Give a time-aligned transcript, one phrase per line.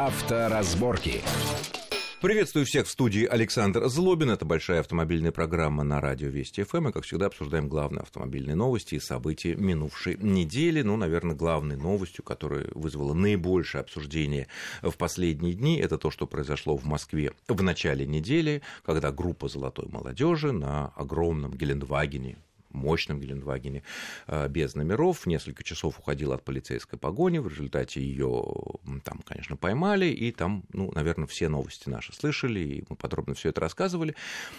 [0.00, 1.22] Авторазборки.
[2.20, 4.30] Приветствую всех в студии Александр Злобин.
[4.30, 6.90] Это большая автомобильная программа на радио Вести ФМ.
[6.90, 10.82] И, как всегда, обсуждаем главные автомобильные новости и события минувшей недели.
[10.82, 14.46] Ну, наверное, главной новостью, которая вызвала наибольшее обсуждение
[14.82, 19.88] в последние дни, это то, что произошло в Москве в начале недели, когда группа «Золотой
[19.88, 22.38] молодежи» на огромном Гелендвагене
[22.78, 23.82] мощном Гелендвагене
[24.26, 28.44] э, без номеров, несколько часов уходила от полицейской погони, в результате ее
[29.04, 33.50] там, конечно, поймали, и там, ну, наверное, все новости наши слышали, и мы подробно все
[33.50, 34.14] это рассказывали,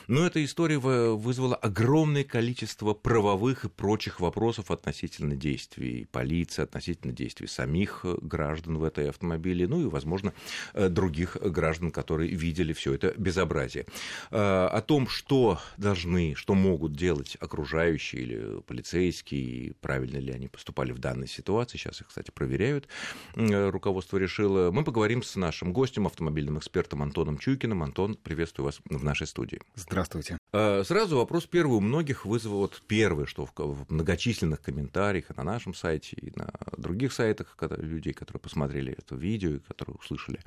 [0.07, 7.47] но эта история вызвала огромное количество правовых и прочих вопросов относительно действий полиции, относительно действий
[7.47, 10.33] самих граждан в этой автомобиле, ну и, возможно,
[10.73, 13.85] э, других граждан, которые видели все это безобразие.
[14.31, 20.47] Э, о том, что должны, что могут делать окружающие окружающие или полицейские, правильно ли они
[20.47, 21.77] поступали в данной ситуации.
[21.77, 22.87] Сейчас их, кстати, проверяют.
[23.35, 24.71] Руководство решило.
[24.71, 27.83] Мы поговорим с нашим гостем, автомобильным экспертом Антоном Чуйкиным.
[27.83, 29.61] Антон, приветствую вас в нашей студии.
[29.75, 30.37] Здравствуйте.
[30.51, 35.43] А, сразу вопрос первый у многих вызвал вот первый, что в многочисленных комментариях и на
[35.43, 40.39] нашем сайте, и на других сайтах людей, которые посмотрели это видео и которые услышали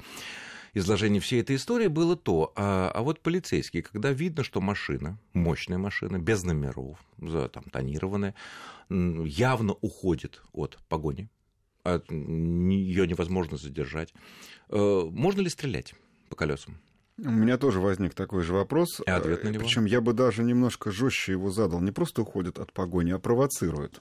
[0.74, 5.78] изложении всей этой истории было то, а, а вот полицейские, когда видно, что машина, мощная
[5.78, 8.34] машина, без номеров, там, тонированная,
[8.88, 11.28] явно уходит от погони,
[11.84, 14.14] от, ее невозможно задержать,
[14.70, 15.94] э, можно ли стрелять
[16.28, 16.78] по колесам?
[17.18, 19.00] У меня тоже возник такой же вопрос.
[19.06, 19.62] И ответ на него.
[19.62, 21.80] Причем я бы даже немножко жестче его задал.
[21.80, 24.00] Не просто уходит от погони, а провоцирует.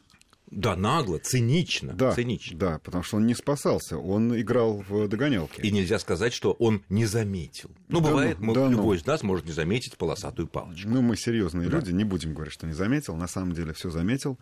[0.52, 1.94] Да, нагло, цинично.
[1.94, 2.58] Да, цинично.
[2.58, 5.62] да, потому что он не спасался, он играл в догонялки.
[5.62, 7.72] И нельзя сказать, что он не заметил.
[7.88, 9.02] Ну, да, бывает, ну, мы, да, любой ну.
[9.02, 10.90] из нас может не заметить полосатую палочку.
[10.90, 11.78] Ну, мы серьезные да.
[11.78, 13.16] люди, не будем говорить, что не заметил.
[13.16, 14.38] На самом деле все заметил.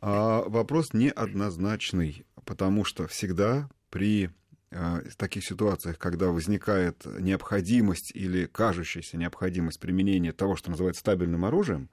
[0.00, 4.30] А вопрос неоднозначный, потому что всегда при
[4.70, 11.88] а, таких ситуациях, когда возникает необходимость или кажущаяся необходимость применения того, что называется стабильным оружием,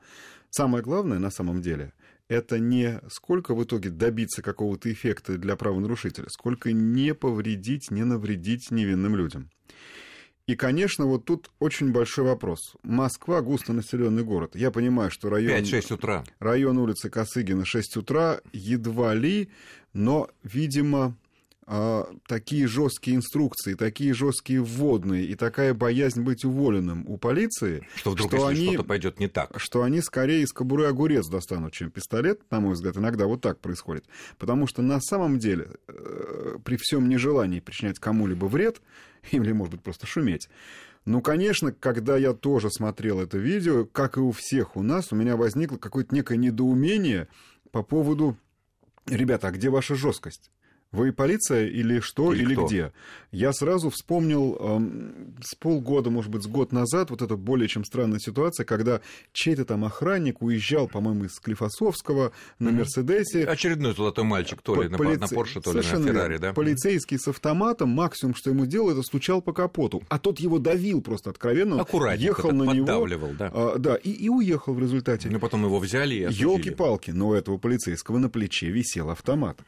[0.50, 1.94] самое главное на самом деле–
[2.30, 8.72] это не сколько в итоге добиться какого-то эффекта для правонарушителя, сколько не повредить, не навредить
[8.72, 9.50] невинным людям.
[10.48, 12.76] И, конечно, вот тут очень большой вопрос.
[12.82, 14.56] Москва густонаселенный город.
[14.56, 15.62] Я понимаю, что район...
[15.62, 16.24] 5-6 утра.
[16.40, 19.50] Район улицы Косыгина 6 утра едва ли,
[19.92, 21.18] но, видимо,
[22.28, 28.30] такие жесткие инструкции, такие жесткие вводные и такая боязнь быть уволенным у полиции, что вдруг
[28.30, 31.92] что если они, что-то пойдет не так, что они скорее из кобуры огурец достанут, чем
[31.92, 34.06] пистолет, на мой взгляд, иногда вот так происходит,
[34.38, 38.82] потому что на самом деле э, при всем нежелании причинять кому-либо вред
[39.32, 40.50] или, может быть, просто шуметь.
[41.04, 45.16] Ну, конечно, когда я тоже смотрел это видео, как и у всех у нас, у
[45.16, 47.28] меня возникло какое-то некое недоумение
[47.72, 48.38] по поводу,
[49.06, 50.50] ребята, а где ваша жесткость?
[50.94, 52.94] Вы полиция или что, или, или где?
[53.32, 57.84] Я сразу вспомнил э, с полгода, может быть, с год назад, вот эта более чем
[57.84, 59.02] странная ситуация, когда
[59.34, 63.44] чей-то там охранник уезжал, по-моему, из Склифосовского на Мерседесе.
[63.44, 65.20] Очередной золотой мальчик, то ли Полице...
[65.20, 66.54] на Порше, то ли Совершенно на Феррари, да?
[66.54, 71.02] Полицейский с автоматом, максимум, что ему делал, это стучал по капоту, а тот его давил
[71.02, 71.82] просто откровенно.
[71.82, 73.52] Аккуратненько, ехал на него, да.
[73.54, 75.30] А, да, и, и уехал в результате.
[75.30, 79.60] Ну, потом его взяли и Елки-палки, но у этого полицейского на плече висел автомат.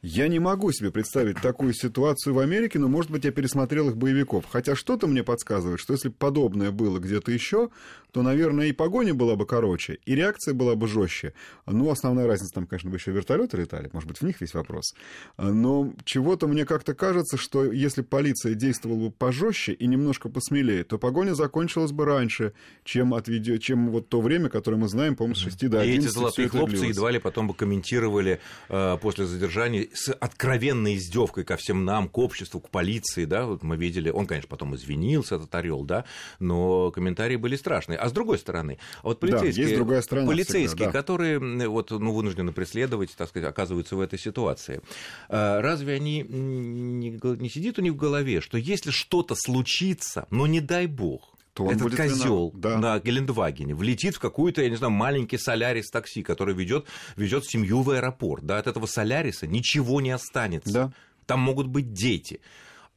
[0.00, 3.96] Я не могу себе представить такую ситуацию в Америке, но, может быть, я пересмотрел их
[3.96, 4.44] боевиков.
[4.48, 7.70] Хотя что-то мне подсказывает, что если подобное было где-то еще,
[8.18, 11.34] то, наверное, и погоня была бы короче, и реакция была бы жестче.
[11.66, 14.96] Ну, основная разница там, конечно, бы еще вертолеты летали, может быть, в них весь вопрос.
[15.36, 20.98] Но чего-то мне как-то кажется, что если полиция действовала бы пожестче и немножко посмелее, то
[20.98, 25.36] погоня закончилась бы раньше, чем, от видео, чем вот то время, которое мы знаем, по-моему,
[25.36, 25.86] с 6 до 11.
[25.86, 31.44] И эти золотые хлопцы едва ли потом бы комментировали э, после задержания с откровенной издевкой
[31.44, 35.36] ко всем нам, к обществу, к полиции, да, вот мы видели, он, конечно, потом извинился,
[35.36, 36.04] этот орел, да,
[36.40, 37.96] но комментарии были страшные.
[37.96, 40.92] А с другой стороны, вот полицейские, да, есть другая сторона полицейские всегда, да.
[40.92, 44.80] которые вот, ну, вынуждены преследовать, так сказать, оказываются в этой ситуации,
[45.28, 50.46] а разве они не, не сидит у них в голове, что если что-то случится, но
[50.46, 52.78] не дай бог, то он этот козел да.
[52.78, 57.82] на Гелендвагене влетит в какую-то, я не знаю, маленький солярис такси, который ведет, везет семью
[57.82, 58.46] в аэропорт.
[58.46, 60.72] Да, от этого соляриса ничего не останется.
[60.72, 60.92] Да.
[61.26, 62.40] Там могут быть дети.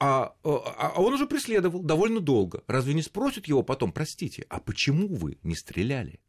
[0.04, 2.64] А, а, а он уже преследовал довольно долго.
[2.66, 6.20] Разве не спросят его потом, простите, а почему вы не стреляли?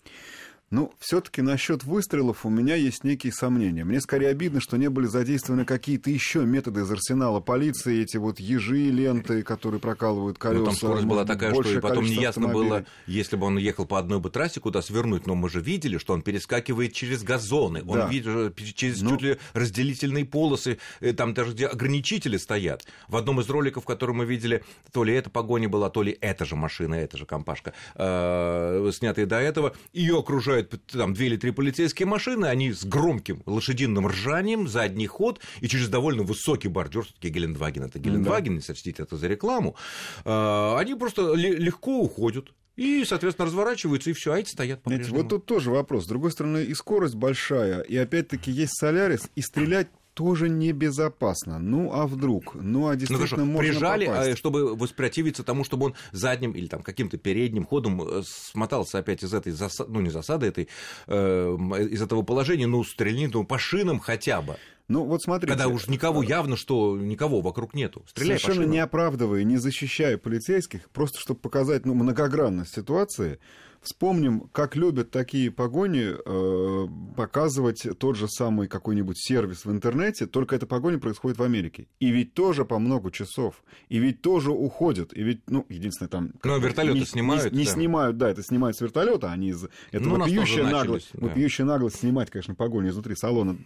[0.72, 3.84] Ну, все-таки насчет выстрелов у меня есть некие сомнения.
[3.84, 8.40] Мне скорее обидно, что не были задействованы какие-то еще методы из арсенала полиции, эти вот
[8.40, 10.60] ежи, ленты, которые прокалывают колеса.
[10.60, 13.98] Ну, там скорость была такая, что и потом неясно было, если бы он ехал по
[13.98, 15.26] одной бы трассе, куда свернуть.
[15.26, 18.08] Но мы же видели, что он перескакивает через газоны, он да.
[18.08, 19.10] видит через ну...
[19.10, 22.86] чуть ли разделительные полосы, э, там даже где ограничители стоят.
[23.08, 26.46] В одном из роликов, который мы видели, то ли эта погоня была, то ли эта
[26.46, 31.36] же машина, эта же компашка, э, снятые до этого, ее окружают подъезжают там две или
[31.36, 37.04] три полицейские машины, они с громким лошадиным ржанием, задний ход, и через довольно высокий бордюр,
[37.04, 38.56] все-таки Гелендваген, это Гелендваген, да.
[38.56, 39.76] не сочтите это за рекламу,
[40.24, 42.52] а, они просто легко уходят.
[42.74, 46.04] И, соответственно, разворачиваются, и все, а эти стоят Знаете, Вот тут тоже вопрос.
[46.04, 51.58] С другой стороны, и скорость большая, и опять-таки есть Солярис, и стрелять тоже небезопасно.
[51.58, 52.54] Ну, а вдруг?
[52.54, 54.30] Ну, а действительно ну, можно Прижали, попасть.
[54.30, 59.22] А, чтобы воспротивиться тому, чтобы он задним или там каким-то передним ходом э, смотался опять
[59.22, 60.68] из этой засады, ну, не засады этой,
[61.06, 61.56] э,
[61.90, 64.56] из этого положения, ну, стрельни, ну, по шинам хотя бы.
[64.88, 65.52] Ну, вот смотрите.
[65.52, 68.04] Когда уж никого явно, что никого вокруг нету.
[68.08, 73.38] Стреляй Совершенно не оправдывая, не защищая полицейских, просто чтобы показать ну, многогранность ситуации,
[73.82, 80.54] Вспомним, как любят такие погони э, показывать тот же самый какой-нибудь сервис в интернете, только
[80.54, 81.88] эта погоня происходит в Америке.
[81.98, 83.64] И ведь тоже по много часов.
[83.88, 85.12] И ведь тоже уходят.
[85.16, 86.30] И ведь, ну, единственное, там...
[86.44, 87.52] Но вертолеты не, снимают.
[87.52, 87.70] Не, не да.
[87.72, 91.10] снимают, да, это снимают с вертолета, они из этого ну, пьющая наглость.
[91.14, 91.26] Да.
[91.26, 93.56] Вопиющая наглость снимать, конечно, погоню изнутри салона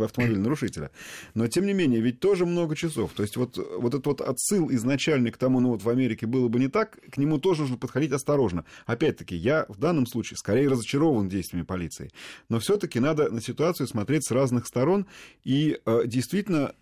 [0.00, 0.90] автомобиля нарушителя.
[1.34, 3.12] Но, тем не менее, ведь тоже много часов.
[3.12, 6.48] То есть вот, вот этот вот отсыл изначальный к тому, ну вот в Америке было
[6.48, 8.64] бы не так, к нему тоже нужно подходить осторожно.
[8.86, 12.10] Опять-таки, я в данном случае скорее разочарован действиями полиции.
[12.48, 15.06] Но все-таки надо на ситуацию смотреть с разных сторон.
[15.44, 16.74] И э, действительно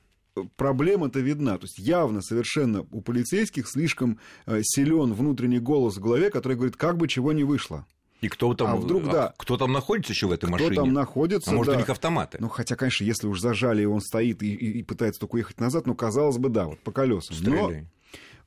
[0.57, 1.59] проблема-то видна.
[1.59, 6.77] То есть явно совершенно у полицейских слишком э, силен внутренний голос в голове, который говорит,
[6.77, 7.87] как бы чего не вышло.
[8.21, 9.35] И кто там, а вдруг, а, да.
[9.37, 10.71] кто там находится еще в этой кто машине?
[10.71, 11.77] Кто там находится, а может, да.
[11.77, 12.39] у них автоматы?
[12.41, 15.59] Ну, хотя, конечно, если уж зажали, и он стоит и, и, и пытается только уехать
[15.59, 17.37] назад, ну, казалось бы, да, вот по колесам.
[17.37, 17.81] Стреляй.
[17.81, 17.87] Но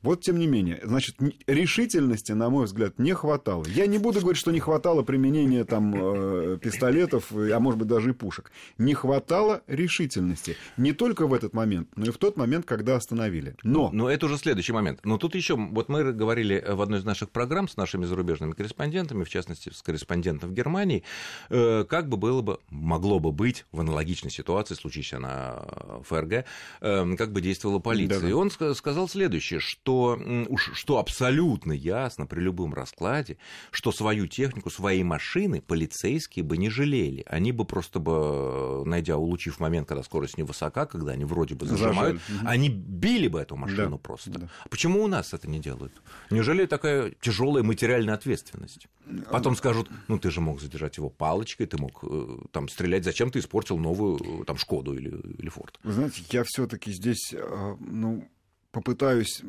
[0.05, 1.15] вот тем не менее, значит,
[1.47, 3.65] решительности, на мой взгляд, не хватало.
[3.67, 8.11] Я не буду говорить, что не хватало применения там э, пистолетов, а может быть даже
[8.11, 8.51] и пушек.
[8.77, 10.57] Не хватало решительности.
[10.77, 13.55] Не только в этот момент, но и в тот момент, когда остановили.
[13.63, 13.89] Но...
[13.91, 14.99] Но это уже следующий момент.
[15.03, 19.23] Но тут еще, вот мы говорили в одной из наших программ с нашими зарубежными корреспондентами,
[19.23, 21.03] в частности, с корреспондентом в Германии,
[21.49, 25.65] э, как бы было бы, могло бы быть в аналогичной ситуации, случившейся на
[26.07, 26.45] ФРГ,
[26.81, 28.19] э, как бы действовала полиция.
[28.19, 28.29] Да-да.
[28.29, 30.19] И он сказал следующее, что что,
[30.49, 33.37] уж, что абсолютно ясно при любом раскладе,
[33.71, 37.23] что свою технику, свои машины полицейские бы не жалели.
[37.27, 42.21] Они бы просто бы, найдя, улучив момент, когда скорость невысока, когда они вроде бы зажимают,
[42.27, 42.47] Зажали.
[42.47, 43.97] они били бы эту машину да.
[43.97, 44.29] просто.
[44.31, 44.49] Да.
[44.69, 45.93] Почему у нас это не делают?
[46.29, 48.87] Неужели такая тяжелая материальная ответственность?
[49.31, 53.29] Потом скажут, ну ты же мог задержать его палочкой, ты мог э, там стрелять, зачем
[53.29, 55.79] ты испортил новую там Шкоду или, или Форд?
[55.83, 58.27] Вы знаете, я все-таки здесь, э, ну,
[58.75, 59.41] попытаюсь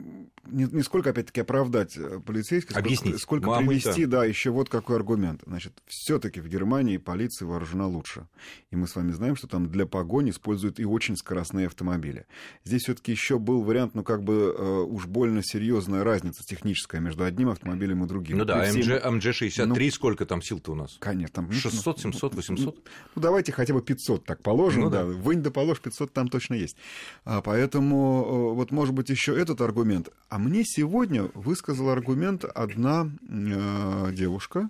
[0.50, 3.20] не, не сколько, опять-таки, оправдать э, полицейских, Объяснить.
[3.20, 5.43] сколько, сколько привести, да, еще вот какой аргумент.
[5.46, 8.28] Значит, все-таки в Германии полиция вооружена лучше.
[8.70, 12.26] И мы с вами знаем, что там для погони используют и очень скоростные автомобили.
[12.64, 17.25] Здесь все-таки еще был вариант, ну, как бы э, уж больно серьезная разница техническая между
[17.25, 18.38] одним автомобилем и другим.
[18.38, 20.96] Ну да, MG, MG63, ну, сколько там сил-то у нас?
[21.00, 21.34] Конечно.
[21.34, 22.88] Там, 600, 700, 800?
[23.17, 25.02] Ну, давайте хотя бы 500 так положим, ну, да.
[25.02, 25.06] да.
[25.06, 26.76] Вынь да положь, 500 там точно есть.
[27.25, 30.10] А, поэтому, э, вот, может быть, еще этот аргумент.
[30.28, 34.68] А мне сегодня высказал аргумент одна э, девушка,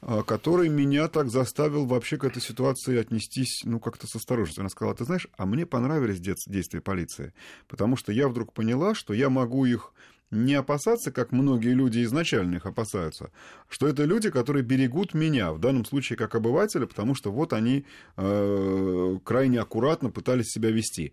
[0.00, 4.62] э, который меня так заставил вообще к этой ситуации отнестись, ну, как-то с осторожностью.
[4.62, 7.34] Она сказала, ты знаешь, а мне понравились действия полиции,
[7.68, 9.92] потому что я вдруг поняла, что я могу их
[10.30, 13.30] не опасаться, как многие люди изначально их опасаются,
[13.68, 17.84] что это люди, которые берегут меня, в данном случае как обывателя, потому что вот они
[18.16, 21.12] э, крайне аккуратно пытались себя вести.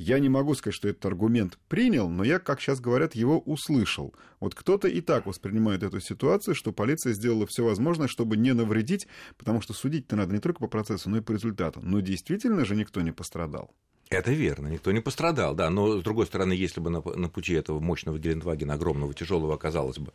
[0.00, 4.14] Я не могу сказать, что этот аргумент принял, но я, как сейчас говорят, его услышал.
[4.38, 9.08] Вот кто-то и так воспринимает эту ситуацию, что полиция сделала все возможное, чтобы не навредить,
[9.36, 11.80] потому что судить-то надо не только по процессу, но и по результату.
[11.82, 13.74] Но действительно же никто не пострадал.
[14.10, 15.68] Это верно, никто не пострадал, да.
[15.68, 19.98] Но, с другой стороны, если бы на, на пути этого мощного Гелендвагена, огромного, тяжелого, оказалось
[19.98, 20.12] бы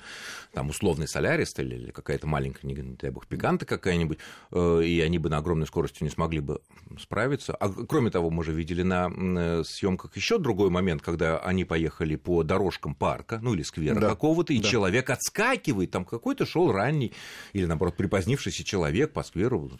[0.51, 4.17] там условный Солярис или какая-то маленькая, не дай бог, пиканта какая-нибудь,
[4.51, 6.61] э, и они бы на огромной скорости не смогли бы
[6.99, 7.53] справиться.
[7.55, 12.15] А кроме того, мы же видели на э, съемках еще другой момент, когда они поехали
[12.15, 14.09] по дорожкам парка, ну или сквера да.
[14.09, 14.67] какого-то, и да.
[14.67, 17.13] человек отскакивает, там какой-то шел ранний
[17.53, 19.71] или, наоборот, припозднившийся человек по скверу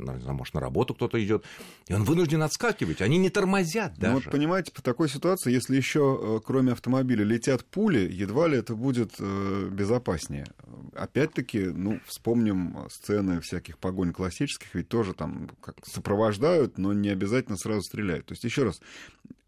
[0.00, 1.44] может, на работу кто-то идет,
[1.88, 3.00] и он вынужден отскакивать.
[3.00, 4.14] Они не тормозят даже.
[4.14, 8.74] Ну, вот понимаете, по такой ситуации, если еще кроме автомобиля летят пули, едва ли это
[8.74, 10.46] будет безопаснее.
[10.94, 17.56] Опять-таки, ну, вспомним сцены всяких погонь классических, ведь тоже там как сопровождают, но не обязательно
[17.56, 18.26] сразу стреляют.
[18.26, 18.80] То есть, еще раз,
[19.28, 19.39] Э,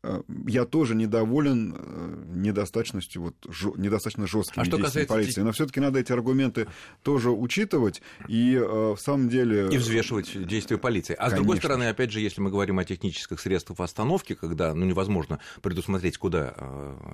[0.47, 5.41] я тоже недоволен э, недостаточностью, вот, жё, недостаточно жесткими а что действиями полиции.
[5.43, 6.67] Но все-таки надо эти аргументы
[7.03, 9.69] тоже учитывать и э, в самом деле...
[9.71, 11.15] И взвешивать действия полиции.
[11.15, 11.37] А Конечно.
[11.37, 15.39] с другой стороны, опять же, если мы говорим о технических средствах остановки, когда ну, невозможно
[15.61, 16.55] предусмотреть, куда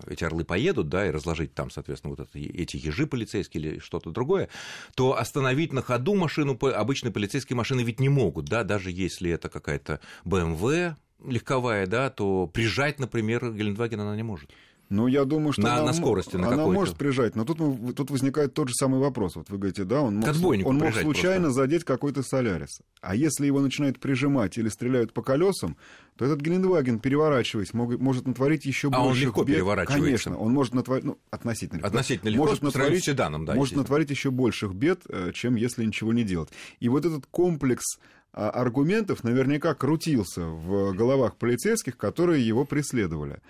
[0.07, 4.11] эти орлы поедут, да, и разложить там, соответственно, вот это, эти ежи полицейские или что-то
[4.11, 4.49] другое,
[4.95, 9.49] то остановить на ходу машину обычные полицейские машины ведь не могут, да, даже если это
[9.49, 14.51] какая-то BMW, легковая, да, то прижать, например, Гелендваген она не может.
[14.91, 17.59] Ну, я думаю, что на, она, на скорости на она может прижать, но тут,
[17.95, 19.37] тут возникает тот же самый вопрос.
[19.37, 21.61] Вот вы говорите, да, он мог, он мог случайно просто.
[21.61, 22.81] задеть какой-то Солярис.
[23.03, 25.77] А если его начинают прижимать или стреляют по колесам,
[26.17, 29.57] то этот Гелендваген, переворачиваясь, мог, может натворить еще а больше он легко бед.
[29.57, 30.05] переворачивается.
[30.05, 31.89] Конечно, он может натворить, ну, относительно легко.
[31.89, 36.15] Относительно легко, может натворить, седаном, да, может натворить еще больших бед, э, чем если ничего
[36.15, 36.49] не делать.
[36.81, 38.01] И вот этот комплекс а,
[38.33, 43.41] аргументов наверняка крутился в головах полицейских, которые его преследовали.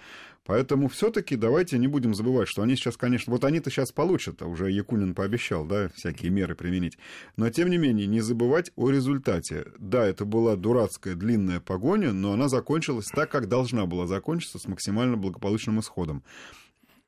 [0.48, 4.46] Поэтому все-таки давайте не будем забывать, что они сейчас, конечно, вот они-то сейчас получат, а
[4.46, 6.96] уже Якунин пообещал, да, всякие меры применить.
[7.36, 9.66] Но тем не менее, не забывать о результате.
[9.78, 14.66] Да, это была дурацкая длинная погоня, но она закончилась так, как должна была закончиться, с
[14.66, 16.22] максимально благополучным исходом.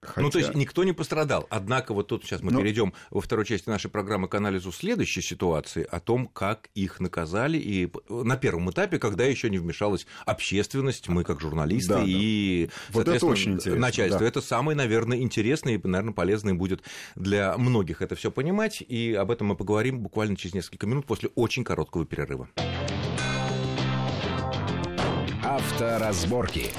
[0.02, 0.22] Хотя...
[0.22, 1.46] Ну, то есть никто не пострадал.
[1.50, 2.60] Однако вот тут сейчас мы ну...
[2.60, 7.58] перейдем во второй части нашей программы к анализу следующей ситуации о том, как их наказали,
[7.58, 12.72] и на первом этапе, когда еще не вмешалась общественность, мы как журналисты да, и, да.
[12.90, 14.20] Вот это очень интересно, начальство.
[14.20, 14.26] Да.
[14.26, 16.82] Это самое, наверное, интересное и, наверное, полезное будет
[17.14, 21.28] для многих это все понимать, и об этом мы поговорим буквально через несколько минут после
[21.34, 22.48] очень короткого перерыва.
[25.44, 26.70] Авторазборки.